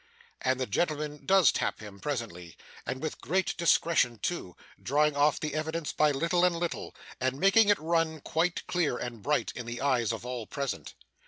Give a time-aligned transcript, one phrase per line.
[0.41, 2.57] And the gentleman does tap him presently,
[2.87, 7.69] and with great discretion too; drawing off the evidence by little and little, and making
[7.69, 10.95] it run quite clear and bright in the eyes of all present.